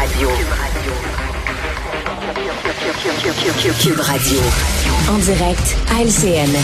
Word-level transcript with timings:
Radio. 0.00 0.30
Cube 3.82 4.00
Radio. 4.00 4.40
En 5.10 5.18
direct 5.18 5.76
à 5.94 6.02
LCN. 6.02 6.56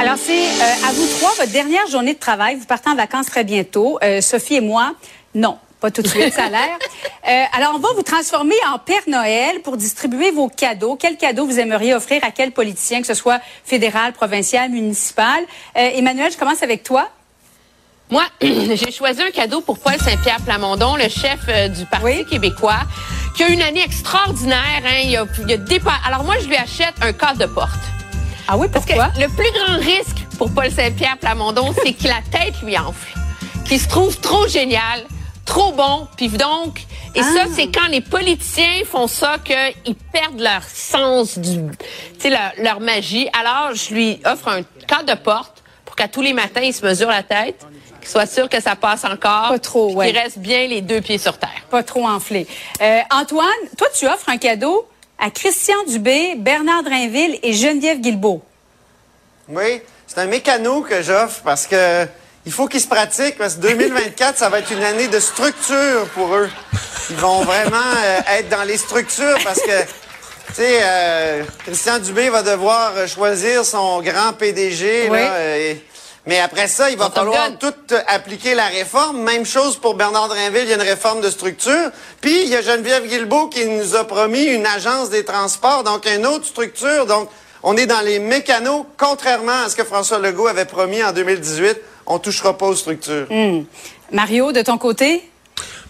Alors, 0.00 0.16
c'est 0.18 0.32
euh, 0.32 0.88
à 0.88 0.92
vous 0.92 1.06
trois, 1.18 1.30
votre 1.38 1.52
dernière 1.52 1.86
journée 1.86 2.14
de 2.14 2.18
travail. 2.18 2.56
Vous 2.56 2.64
partez 2.64 2.90
en 2.90 2.96
vacances 2.96 3.26
très 3.26 3.44
bientôt. 3.44 4.00
Euh, 4.02 4.20
Sophie 4.20 4.56
et 4.56 4.60
moi, 4.60 4.94
non. 5.32 5.58
Pas 5.78 5.92
tout 5.92 6.02
de 6.02 6.08
suite, 6.08 6.32
ça 6.32 6.46
a 6.46 6.48
l'air. 6.48 6.78
Euh, 7.26 7.44
alors, 7.56 7.72
on 7.74 7.78
va 7.78 7.88
vous 7.96 8.02
transformer 8.02 8.54
en 8.70 8.78
Père 8.78 9.00
Noël 9.06 9.62
pour 9.62 9.78
distribuer 9.78 10.30
vos 10.30 10.48
cadeaux. 10.48 10.94
Quels 10.94 11.16
cadeaux 11.16 11.46
vous 11.46 11.58
aimeriez 11.58 11.94
offrir 11.94 12.22
à 12.22 12.30
quel 12.30 12.52
politicien, 12.52 13.00
que 13.00 13.06
ce 13.06 13.14
soit 13.14 13.40
fédéral, 13.64 14.12
provincial, 14.12 14.68
municipal? 14.70 15.42
Euh, 15.74 15.90
Emmanuel, 15.94 16.30
je 16.30 16.36
commence 16.36 16.62
avec 16.62 16.82
toi. 16.82 17.08
Moi, 18.14 18.22
j'ai 18.40 18.92
choisi 18.92 19.20
un 19.22 19.32
cadeau 19.32 19.60
pour 19.60 19.76
Paul 19.80 19.98
Saint-Pierre 19.98 20.40
Plamondon, 20.44 20.94
le 20.94 21.08
chef 21.08 21.40
euh, 21.48 21.66
du 21.66 21.84
Parti 21.84 22.04
Oui. 22.06 22.24
québécois, 22.24 22.78
qui 23.36 23.42
a 23.42 23.48
eu 23.48 23.54
une 23.54 23.60
année 23.62 23.82
extraordinaire. 23.82 24.82
Hein. 24.84 25.00
Il 25.02 25.16
a, 25.16 25.24
il 25.48 25.52
a 25.52 25.56
dépa- 25.56 25.98
Alors 26.06 26.22
moi, 26.22 26.36
je 26.40 26.46
lui 26.46 26.54
achète 26.54 26.94
un 27.02 27.12
cadre 27.12 27.40
de 27.40 27.46
porte. 27.46 27.70
Ah 28.46 28.56
oui, 28.56 28.68
Parce 28.72 28.86
que 28.86 28.92
le 28.92 29.26
plus 29.26 29.50
grand 29.52 29.78
risque 29.78 30.18
pour 30.38 30.54
Paul 30.54 30.70
Saint-Pierre 30.70 31.18
Plamondon, 31.18 31.74
c'est 31.84 31.92
que 31.92 32.04
la 32.06 32.20
tête 32.30 32.54
lui 32.62 32.78
enfle, 32.78 33.12
qu'il 33.64 33.80
se 33.80 33.88
trouve 33.88 34.16
trop 34.20 34.46
génial, 34.46 35.02
trop 35.44 35.72
bon, 35.72 36.06
puis 36.16 36.28
donc, 36.28 36.82
et 37.16 37.20
Ah. 37.20 37.24
ça, 37.34 37.44
c'est 37.52 37.66
quand 37.66 37.88
les 37.88 38.00
politiciens 38.00 38.84
font 38.88 39.08
ça 39.08 39.38
qu'ils 39.44 39.96
perdent 40.12 40.38
leur 40.40 40.62
sens 40.62 41.36
du, 41.36 41.56
tu 41.56 42.20
sais, 42.20 42.30
leur, 42.30 42.52
leur 42.62 42.78
magie. 42.78 43.28
Alors, 43.36 43.74
je 43.74 43.92
lui 43.92 44.20
offre 44.24 44.46
un 44.46 44.62
cadre 44.86 45.12
de 45.12 45.18
porte 45.18 45.64
pour 45.84 45.96
qu'à 45.96 46.06
tous 46.06 46.22
les 46.22 46.32
matins, 46.32 46.60
il 46.62 46.72
se 46.72 46.86
mesure 46.86 47.08
la 47.08 47.24
tête, 47.24 47.66
qu'il 48.04 48.10
soit 48.12 48.26
sûr 48.26 48.48
que 48.48 48.60
ça 48.60 48.76
passe 48.76 49.04
encore, 49.04 49.48
Pas 49.48 49.58
trop, 49.58 49.92
ouais. 49.94 50.06
qu'il 50.08 50.18
reste 50.18 50.38
bien 50.38 50.66
les 50.66 50.80
deux 50.80 51.00
pieds 51.00 51.18
sur 51.18 51.38
terre. 51.38 51.50
Pas 51.70 51.82
trop 51.82 52.06
enflé. 52.06 52.46
Euh, 52.80 53.00
Antoine, 53.10 53.48
toi, 53.76 53.88
tu 53.98 54.06
offres 54.06 54.28
un 54.28 54.36
cadeau 54.38 54.86
à 55.18 55.30
Christian 55.30 55.76
Dubé, 55.88 56.34
Bernard 56.36 56.82
Drainville 56.82 57.38
et 57.42 57.52
Geneviève 57.52 58.00
Guilbeault. 58.00 58.42
Oui, 59.48 59.80
c'est 60.06 60.18
un 60.18 60.26
mécano 60.26 60.82
que 60.82 61.02
j'offre 61.02 61.40
parce 61.44 61.66
que 61.66 62.06
il 62.46 62.52
faut 62.52 62.66
qu'ils 62.66 62.80
se 62.80 62.88
pratiquent 62.88 63.38
parce 63.38 63.54
que 63.54 63.60
2024, 63.62 64.36
ça 64.36 64.48
va 64.50 64.58
être 64.58 64.70
une 64.70 64.82
année 64.84 65.08
de 65.08 65.18
structure 65.18 66.06
pour 66.14 66.34
eux. 66.34 66.50
Ils 67.10 67.16
vont 67.16 67.40
vraiment 67.42 67.76
euh, 68.04 68.20
être 68.38 68.48
dans 68.50 68.64
les 68.64 68.76
structures 68.76 69.38
parce 69.44 69.60
que, 69.60 69.82
tu 69.82 70.54
sais, 70.54 70.78
euh, 70.82 71.42
Christian 71.64 71.98
Dubé 72.00 72.28
va 72.28 72.42
devoir 72.42 72.92
choisir 73.08 73.64
son 73.64 74.02
grand 74.02 74.32
PDG. 74.34 75.08
Oui. 75.10 75.18
Là, 75.18 75.56
et- 75.58 75.82
mais 76.26 76.40
après 76.40 76.68
ça, 76.68 76.90
il 76.90 76.96
va 76.96 77.10
falloir 77.10 77.50
tout 77.58 77.74
euh, 77.92 78.00
appliquer 78.06 78.54
la 78.54 78.66
réforme. 78.66 79.22
Même 79.22 79.44
chose 79.44 79.76
pour 79.76 79.94
Bernard 79.94 80.28
Drinville, 80.28 80.62
il 80.62 80.70
y 80.70 80.72
a 80.72 80.76
une 80.76 80.82
réforme 80.82 81.20
de 81.20 81.28
structure. 81.28 81.90
Puis, 82.20 82.44
il 82.44 82.48
y 82.48 82.56
a 82.56 82.62
Geneviève 82.62 83.06
Guilbeault 83.06 83.48
qui 83.48 83.66
nous 83.66 83.94
a 83.94 84.04
promis 84.04 84.44
une 84.44 84.64
agence 84.64 85.10
des 85.10 85.24
transports, 85.24 85.84
donc 85.84 86.06
une 86.06 86.26
autre 86.26 86.46
structure. 86.46 87.04
Donc, 87.04 87.28
on 87.62 87.76
est 87.76 87.86
dans 87.86 88.00
les 88.00 88.18
mécanos, 88.18 88.86
contrairement 88.96 89.64
à 89.66 89.68
ce 89.68 89.76
que 89.76 89.84
François 89.84 90.18
Legault 90.18 90.46
avait 90.46 90.64
promis 90.64 91.02
en 91.02 91.12
2018. 91.12 91.78
On 92.06 92.18
touchera 92.18 92.56
pas 92.56 92.66
aux 92.66 92.76
structures. 92.76 93.26
Mario, 94.10 94.52
de 94.52 94.62
ton 94.62 94.78
côté? 94.78 95.28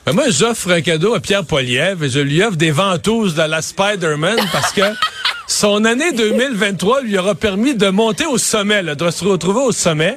Ben 0.06 0.12
moi, 0.12 0.24
j'offre 0.28 0.70
un 0.70 0.82
cadeau 0.82 1.14
à 1.14 1.20
Pierre 1.20 1.44
Poilievre 1.44 2.04
et 2.04 2.10
je 2.10 2.20
lui 2.20 2.42
offre 2.42 2.56
des 2.56 2.70
ventouses 2.70 3.34
de 3.34 3.42
la 3.42 3.62
Spider-Man 3.62 4.38
parce 4.52 4.72
que 4.72 4.82
son 5.54 5.84
année 5.84 6.10
2023 6.12 7.02
lui 7.02 7.16
aura 7.16 7.34
permis 7.36 7.74
de 7.74 7.88
monter 7.88 8.26
au 8.26 8.38
sommet, 8.38 8.82
là, 8.82 8.94
de 8.96 9.10
se 9.10 9.24
retrouver 9.24 9.60
au 9.60 9.70
sommet. 9.72 10.16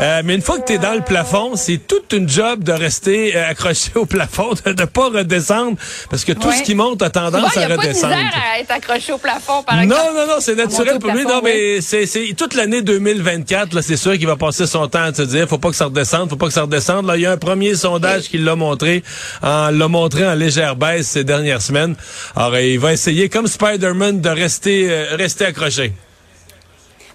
Euh, 0.00 0.22
mais 0.24 0.34
une 0.34 0.40
fois 0.40 0.58
que 0.58 0.66
tu 0.66 0.72
es 0.74 0.78
dans 0.78 0.94
le 0.94 1.02
plafond, 1.02 1.56
c'est 1.56 1.76
toute 1.86 2.12
une 2.14 2.28
job 2.28 2.64
de 2.64 2.72
rester 2.72 3.36
euh, 3.36 3.50
accroché 3.50 3.90
au 3.96 4.06
plafond, 4.06 4.50
de 4.64 4.70
ne 4.70 4.84
pas 4.86 5.08
redescendre 5.08 5.76
parce 6.10 6.24
que 6.24 6.32
tout 6.32 6.48
Ouais. 6.48 6.56
ce 6.56 6.62
qui 6.62 6.74
monte 6.74 7.02
a 7.02 7.10
tendance 7.10 7.52
il 7.54 7.58
à 7.58 7.66
n'y 7.66 7.72
a 7.72 7.76
pas 7.76 7.82
de 7.82 7.88
redescendre. 7.88 8.14
misère 8.14 8.42
à 8.54 8.60
être 8.60 8.70
accroché 8.70 9.12
au 9.12 9.18
plafond, 9.18 9.62
par 9.62 9.82
exemple. 9.82 10.00
Non, 10.14 10.20
non, 10.20 10.26
non, 10.26 10.36
c'est 10.40 10.54
naturel 10.54 10.98
pour 10.98 11.10
lui. 11.12 11.24
Non, 11.24 11.40
mais 11.44 11.82
c'est, 11.82 12.06
c'est 12.06 12.32
toute 12.34 12.54
l'année 12.54 12.80
2024, 12.80 13.74
là, 13.74 13.82
c'est 13.82 13.98
sûr 13.98 14.12
qu'il 14.16 14.26
va 14.26 14.36
passer 14.36 14.66
son 14.66 14.88
temps 14.88 15.02
à 15.02 15.12
se 15.12 15.20
dire, 15.22 15.46
faut 15.46 15.58
pas 15.58 15.68
que 15.68 15.76
ça 15.76 15.84
redescende, 15.86 16.30
faut 16.30 16.36
pas 16.36 16.46
que 16.46 16.52
ça 16.54 16.62
redescende. 16.62 17.04
Là, 17.06 17.16
il 17.16 17.22
y 17.22 17.26
a 17.26 17.32
un 17.32 17.36
premier 17.36 17.74
sondage 17.74 18.30
qui 18.30 18.38
l'a 18.38 18.56
montré, 18.56 19.02
en, 19.42 19.68
l'a 19.70 19.88
montré 19.88 20.26
en 20.26 20.34
légère 20.34 20.76
baisse 20.76 21.08
ces 21.08 21.24
dernières 21.24 21.60
semaines. 21.60 21.94
Alors, 22.34 22.56
il 22.58 22.78
va 22.78 22.94
essayer, 22.94 23.28
comme 23.28 23.46
Spider-Man, 23.46 24.22
de 24.22 24.28
rester, 24.30 24.77
euh, 24.86 25.16
rester 25.16 25.46
accroché. 25.46 25.92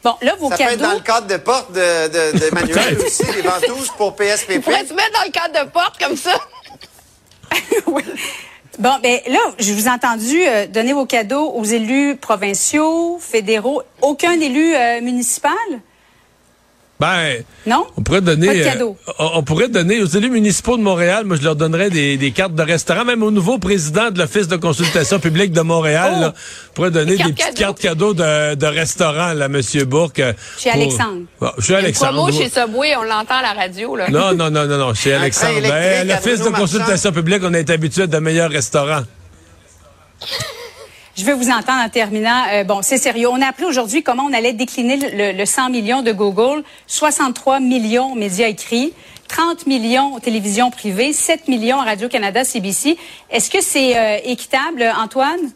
Bon, 0.04 0.16
là, 0.22 0.36
vos 0.40 0.50
Ça 0.50 0.58
peut 0.58 0.64
être 0.64 0.70
cadeaux. 0.72 0.84
dans 0.84 0.94
le 0.94 1.00
cadre 1.00 1.28
de 1.28 1.38
porte 1.38 1.72
de, 1.72 2.08
de, 2.08 2.40
de 2.40 2.54
Manuel 2.54 2.98
aussi, 3.00 3.24
les 3.36 3.42
ventouses 3.42 3.90
pour 3.98 4.16
PSPP. 4.16 4.62
Pourrais-tu 4.62 4.94
mettre 4.94 5.14
dans 5.14 5.26
le 5.26 5.32
cadre 5.32 5.64
de 5.66 5.70
porte 5.70 5.98
comme 5.98 6.18
ça? 6.18 6.36
Bon, 8.80 8.98
ben 9.04 9.20
là, 9.28 9.40
je 9.60 9.72
vous 9.72 9.86
ai 9.88 9.92
entendu 9.92 10.48
euh, 10.48 10.66
donner 10.66 10.94
vos 10.94 11.06
cadeaux 11.06 11.52
aux 11.52 11.64
élus 11.64 12.16
provinciaux, 12.16 13.20
fédéraux. 13.22 13.84
Aucun 14.02 14.32
élu 14.40 14.74
euh, 14.76 15.00
municipal? 15.00 15.54
Ben, 17.04 17.44
Non? 17.66 17.86
on 17.98 18.02
pourrait 18.02 18.22
donner, 18.22 18.48
Pas 18.48 18.54
de 18.54 18.60
euh, 18.62 18.64
cadeau. 18.64 18.98
on, 19.20 19.30
on 19.36 19.44
pourrait 19.44 19.68
donner 19.68 20.02
aux 20.02 20.06
élus 20.06 20.30
municipaux 20.30 20.78
de 20.78 20.82
Montréal, 20.84 21.26
moi 21.26 21.36
je 21.36 21.44
leur 21.44 21.58
donnerais 21.58 21.90
des, 21.90 22.16
des 22.16 22.32
cartes 22.32 22.56
de 22.56 22.64
restaurant, 22.64 23.04
même 23.04 23.24
au 23.24 23.32
nouveau 23.32 23.58
président 23.58 24.10
de 24.10 24.20
l'Office 24.20 24.48
de 24.48 24.56
consultation 24.56 25.20
publique 25.20 25.52
de 25.52 25.60
Montréal, 25.62 26.14
Oh! 26.18 26.22
là, 26.22 26.34
on 26.34 26.74
pourrait 26.74 26.92
donner 26.92 27.18
Des 27.18 27.24
petites 27.24 27.36
cadeaux. 27.38 27.58
cartes 27.58 27.80
cadeaux 27.80 28.14
de, 28.14 28.56
de 28.56 28.66
restaurant, 28.68 29.34
là, 29.34 29.50
Monsieur 29.50 29.84
Bourque. 29.84 30.20
euh, 30.20 30.32
Chez 30.58 30.70
Alexandre. 30.70 31.24
Bon, 31.42 31.52
chez 31.60 31.76
Alexandre. 31.76 32.14
promo 32.14 32.32
chez 32.32 32.48
Subway, 32.50 32.96
on 32.96 33.04
l'entend 33.04 33.36
à 33.36 33.42
la 33.42 33.54
radio, 33.54 33.96
là. 33.98 34.10
Non, 34.10 34.34
non, 34.34 34.50
non, 34.50 34.66
non, 34.66 34.78
non, 34.78 34.94
chez 34.94 35.14
Alexandre. 35.14 35.58
électrique 35.58 35.74
Ben, 35.74 36.08
L'Office 36.08 36.40
de 36.46 36.50
consultation 36.52 37.12
publique, 37.12 37.42
on 37.44 37.54
est 37.54 37.70
habitué 37.70 38.04
à 38.04 38.08
de 38.08 38.18
meilleurs 38.20 38.50
restaurants. 38.52 39.04
Je 41.16 41.26
vais 41.26 41.34
vous 41.34 41.50
entendre 41.50 41.84
en 41.86 41.90
terminant. 41.90 42.44
Euh, 42.52 42.64
bon, 42.64 42.82
c'est 42.82 42.98
sérieux. 42.98 43.30
On 43.30 43.40
a 43.40 43.46
appris 43.46 43.66
aujourd'hui 43.66 44.02
comment 44.02 44.24
on 44.24 44.34
allait 44.34 44.54
décliner 44.54 44.98
le, 44.98 45.38
le 45.38 45.46
100 45.46 45.70
millions 45.70 46.02
de 46.02 46.12
Google. 46.12 46.64
63 46.88 47.60
millions 47.60 48.14
aux 48.14 48.16
médias 48.16 48.48
écrits, 48.48 48.94
30 49.28 49.68
millions 49.68 50.16
aux 50.16 50.20
télévisions 50.20 50.72
privées, 50.72 51.14
7 51.14 51.48
millions 51.48 51.80
à 51.80 51.86
Radio-Canada, 51.86 52.44
CBC. 52.44 52.98
Est-ce 53.30 53.52
que 53.52 53.62
c'est 53.62 53.96
euh, 53.96 54.18
équitable, 54.24 54.92
Antoine? 54.98 55.52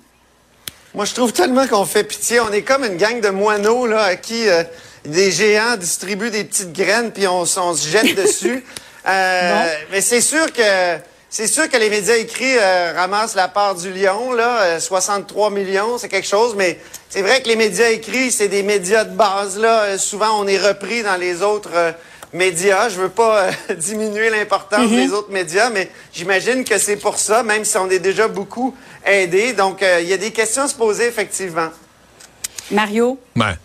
Moi, 0.93 1.05
je 1.05 1.15
trouve 1.15 1.33
tellement 1.33 1.65
qu'on 1.65 1.85
fait 1.85 2.03
pitié. 2.03 2.39
On 2.39 2.51
est 2.51 2.61
comme 2.61 2.83
une 2.83 2.97
gang 2.97 3.19
de 3.19 3.29
moineaux 3.29 3.87
là, 3.87 4.03
à 4.03 4.15
qui 4.15 4.47
euh, 4.47 4.63
des 5.05 5.31
géants 5.31 5.75
distribuent 5.75 6.29
des 6.29 6.43
petites 6.43 6.71
graines 6.71 7.11
puis 7.11 7.27
on, 7.27 7.45
se 7.45 7.89
jette 7.89 8.15
dessus. 8.23 8.63
Mais 9.05 10.01
c'est 10.01 10.21
sûr 10.21 10.53
que 10.53 10.97
c'est 11.29 11.47
sûr 11.47 11.69
que 11.69 11.77
les 11.77 11.89
médias 11.89 12.15
écrits 12.15 12.57
euh, 12.57 12.93
ramassent 12.95 13.35
la 13.35 13.47
part 13.47 13.75
du 13.75 13.91
lion 13.91 14.31
là, 14.33 14.61
euh, 14.61 14.79
63 14.79 15.49
millions, 15.51 15.97
c'est 15.97 16.09
quelque 16.09 16.27
chose. 16.27 16.55
Mais 16.55 16.79
c'est 17.09 17.21
vrai 17.21 17.41
que 17.41 17.47
les 17.49 17.55
médias 17.55 17.89
écrits, 17.89 18.31
c'est 18.31 18.47
des 18.47 18.63
médias 18.63 19.03
de 19.03 19.15
base 19.15 19.57
là. 19.59 19.83
Euh, 19.83 19.97
souvent, 19.97 20.39
on 20.39 20.47
est 20.47 20.57
repris 20.57 21.03
dans 21.03 21.17
les 21.17 21.41
autres. 21.41 21.71
euh, 21.73 21.91
médias, 22.33 22.89
je 22.89 22.95
veux 22.99 23.09
pas 23.09 23.43
euh, 23.69 23.73
diminuer 23.75 24.29
l'importance 24.29 24.89
des 24.89 25.11
autres 25.11 25.31
médias, 25.31 25.69
mais 25.69 25.89
j'imagine 26.13 26.63
que 26.63 26.77
c'est 26.77 26.97
pour 26.97 27.17
ça, 27.17 27.43
même 27.43 27.63
si 27.65 27.77
on 27.77 27.89
est 27.89 27.99
déjà 27.99 28.27
beaucoup 28.27 28.75
aidés. 29.05 29.53
Donc, 29.53 29.81
euh, 29.81 29.99
il 30.01 30.07
y 30.09 30.13
a 30.13 30.17
des 30.17 30.31
questions 30.31 30.63
à 30.63 30.67
se 30.67 30.75
poser, 30.75 31.07
effectivement. 31.07 31.69
Mario? 32.71 33.17
Ben, 33.35 33.55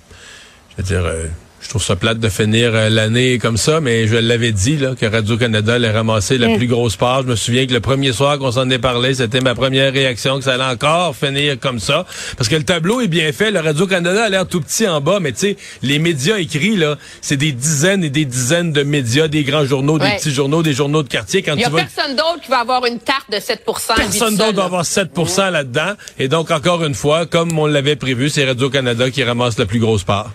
je 0.70 0.76
veux 0.76 0.82
dire, 0.84 1.04
euh, 1.04 1.26
je 1.62 1.68
trouve 1.68 1.82
ça 1.82 1.96
plate 1.96 2.18
de 2.18 2.28
finir 2.28 2.74
euh, 2.74 2.88
l'année 2.88 3.38
comme 3.38 3.56
ça, 3.56 3.80
mais 3.80 4.06
je 4.06 4.16
l'avais 4.16 4.52
dit 4.52 4.76
là, 4.76 4.94
que 4.94 5.06
Radio-Canada 5.06 5.74
allait 5.74 5.90
ramasser 5.90 6.36
la 6.36 6.56
plus 6.56 6.66
grosse 6.66 6.96
part. 6.96 7.22
Je 7.22 7.28
me 7.28 7.36
souviens 7.36 7.66
que 7.66 7.72
le 7.72 7.80
premier 7.80 8.12
soir 8.12 8.38
qu'on 8.38 8.52
s'en 8.52 8.68
est 8.68 8.78
parlé, 8.78 9.14
c'était 9.14 9.40
ma 9.40 9.54
première 9.54 9.92
réaction 9.92 10.38
que 10.38 10.44
ça 10.44 10.54
allait 10.54 10.64
encore 10.64 11.14
finir 11.14 11.58
comme 11.60 11.78
ça. 11.78 12.04
Parce 12.36 12.48
que 12.48 12.56
le 12.56 12.64
tableau 12.64 13.00
est 13.00 13.08
bien 13.08 13.32
fait. 13.32 13.50
Le 13.50 13.60
Radio-Canada 13.60 14.24
a 14.24 14.28
l'air 14.28 14.46
tout 14.46 14.60
petit 14.60 14.88
en 14.88 15.00
bas, 15.00 15.20
mais 15.20 15.32
tu 15.32 15.38
sais, 15.38 15.56
les 15.82 15.98
médias 15.98 16.38
écrits, 16.38 16.76
là, 16.76 16.98
c'est 17.20 17.36
des 17.36 17.52
dizaines 17.52 18.02
et 18.02 18.10
des 18.10 18.24
dizaines 18.24 18.72
de 18.72 18.82
médias, 18.82 19.28
des 19.28 19.44
grands 19.44 19.64
journaux, 19.64 19.98
des 19.98 20.10
petits 20.16 20.32
journaux, 20.32 20.62
des 20.62 20.72
journaux 20.72 21.04
de 21.04 21.08
quartier. 21.08 21.42
Quand 21.42 21.52
Il 21.54 21.58
n'y 21.58 21.64
a 21.64 21.68
vas... 21.70 21.84
personne 21.84 22.16
d'autre 22.16 22.40
qui 22.42 22.50
va 22.50 22.58
avoir 22.58 22.84
une 22.86 22.98
tarte 22.98 23.30
de 23.30 23.38
7 23.38 23.62
lui 23.66 23.96
Personne 23.96 24.36
d'autre 24.36 24.58
là. 24.58 24.64
avoir 24.64 24.82
7% 24.82 25.50
là-dedans. 25.50 25.92
Et 26.18 26.28
donc, 26.28 26.50
encore 26.50 26.82
une 26.84 26.94
fois, 26.94 27.26
comme 27.26 27.56
on 27.56 27.66
l'avait 27.66 27.96
prévu, 27.96 28.30
c'est 28.30 28.44
Radio-Canada 28.44 29.10
qui 29.10 29.22
ramasse 29.22 29.58
la 29.58 29.66
plus 29.66 29.78
grosse 29.78 30.02
part. 30.02 30.32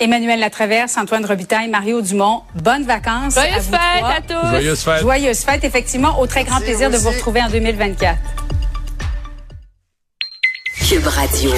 Emmanuel 0.00 0.40
Latraverse, 0.40 0.96
Antoine 0.96 1.24
Robitaille, 1.24 1.68
Mario 1.68 2.02
Dumont, 2.02 2.42
bonnes 2.54 2.84
vacances. 2.84 3.36
à 3.36 3.46
Joyeuses 3.46 3.66
fêtes 3.66 3.80
à 4.04 4.20
tous! 4.20 4.48
Joyeuses 4.50 4.82
fêtes. 4.82 5.00
Joyeuses 5.00 5.40
fêtes, 5.40 5.64
effectivement. 5.64 6.20
Au 6.20 6.26
très 6.26 6.44
grand 6.44 6.60
Merci, 6.60 6.66
plaisir 6.66 6.90
de 6.90 6.96
vous 6.96 7.10
retrouver 7.10 7.42
en 7.42 7.48
2024. 7.48 8.18
Cube 10.88 11.06
Radio. 11.06 11.50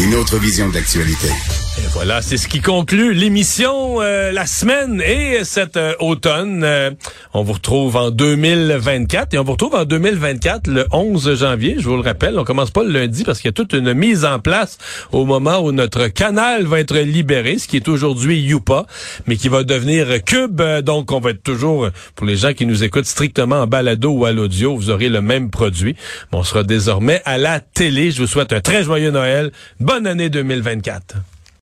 Une 0.00 0.14
autre 0.14 0.38
vision 0.38 0.68
de 0.68 0.74
l'actualité. 0.74 1.28
Et 1.78 1.86
voilà, 1.88 2.20
c'est 2.20 2.36
ce 2.36 2.48
qui 2.48 2.60
conclut 2.60 3.14
l'émission 3.14 4.02
euh, 4.02 4.30
la 4.30 4.44
semaine 4.44 5.00
et 5.00 5.42
cet 5.42 5.78
euh, 5.78 5.94
automne. 6.00 6.64
Euh, 6.64 6.90
on 7.32 7.42
vous 7.42 7.54
retrouve 7.54 7.96
en 7.96 8.10
2024 8.10 9.32
et 9.32 9.38
on 9.38 9.42
vous 9.42 9.52
retrouve 9.52 9.74
en 9.74 9.86
2024 9.86 10.66
le 10.66 10.86
11 10.92 11.34
janvier. 11.34 11.76
Je 11.78 11.88
vous 11.88 11.96
le 11.96 12.02
rappelle, 12.02 12.38
on 12.38 12.44
commence 12.44 12.70
pas 12.70 12.82
le 12.82 12.90
lundi 12.90 13.24
parce 13.24 13.40
qu'il 13.40 13.48
y 13.48 13.50
a 13.50 13.52
toute 13.52 13.72
une 13.72 13.94
mise 13.94 14.26
en 14.26 14.38
place 14.38 14.76
au 15.12 15.24
moment 15.24 15.60
où 15.60 15.72
notre 15.72 16.08
canal 16.08 16.66
va 16.66 16.78
être 16.78 16.98
libéré, 16.98 17.56
ce 17.56 17.66
qui 17.66 17.76
est 17.76 17.88
aujourd'hui 17.88 18.38
Youpa, 18.38 18.84
mais 19.26 19.36
qui 19.36 19.48
va 19.48 19.64
devenir 19.64 20.22
Cube. 20.24 20.60
Donc, 20.82 21.10
on 21.10 21.20
va 21.20 21.30
être 21.30 21.42
toujours, 21.42 21.88
pour 22.14 22.26
les 22.26 22.36
gens 22.36 22.52
qui 22.52 22.66
nous 22.66 22.84
écoutent 22.84 23.06
strictement 23.06 23.62
en 23.62 23.66
balado 23.66 24.10
ou 24.10 24.26
à 24.26 24.32
l'audio, 24.32 24.76
vous 24.76 24.90
aurez 24.90 25.08
le 25.08 25.22
même 25.22 25.48
produit. 25.48 25.96
on 26.32 26.42
sera 26.42 26.64
désormais 26.64 27.22
à 27.24 27.38
la 27.38 27.60
télé. 27.60 28.10
Je 28.10 28.20
vous 28.20 28.28
souhaite 28.28 28.52
un 28.52 28.60
très 28.60 28.84
joyeux 28.84 29.10
Noël. 29.10 29.52
Bonne 29.80 30.06
année 30.06 30.28
2024. 30.28 31.16